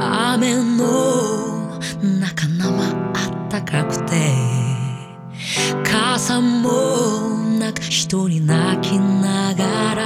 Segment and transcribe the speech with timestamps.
[0.00, 1.78] 雨の
[2.20, 2.90] 中生あ
[3.46, 4.14] ったかくて
[5.84, 10.04] 傘もなく一人泣きながら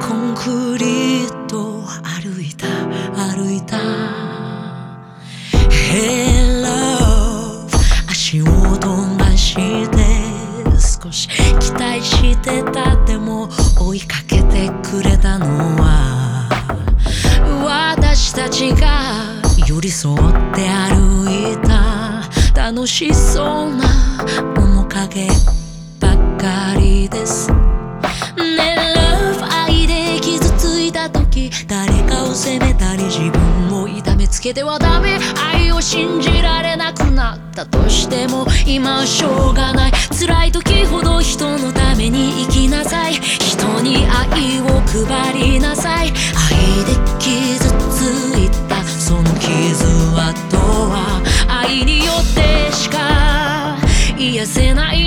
[0.00, 2.66] コンクリート歩いた
[3.34, 3.76] 歩いた。
[5.68, 7.68] Hey love
[8.08, 8.48] 足音
[9.18, 9.54] がし
[9.90, 9.92] て
[10.80, 12.96] 少し期待してた。
[13.04, 13.48] でも
[13.78, 14.21] 追いかけ
[19.92, 20.18] 添っ
[20.54, 22.22] て歩いた。
[22.54, 23.84] 楽しそうな
[24.56, 25.28] 面影
[26.00, 27.50] ばっかりです。
[27.50, 27.56] ね
[28.58, 35.18] え Love 愛で傷ついた時誰かを責めたり自分を痛めつけてはダメ。
[35.52, 39.92] 愛を信じられなくなったとしても今はしょうがない。
[40.18, 43.14] 辛い時ほど人のために生きなさい。
[43.14, 45.91] 人に愛を配りなさい。
[54.42, 54.76] your sin.
[54.76, 55.01] I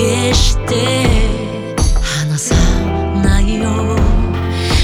[0.00, 1.04] 決して
[2.24, 2.54] 離さ
[3.22, 3.96] ないよ。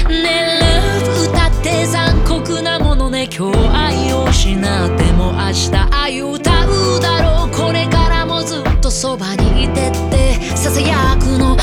[0.07, 3.27] ねえ歌って残酷なものね。
[3.35, 7.51] 今日愛を失っても明日愛を歌うだろう。
[7.51, 10.35] これからもずっとそばにいてって。
[10.55, 11.57] ささやくの